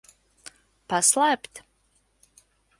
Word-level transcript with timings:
Paslēpt? 0.95 1.63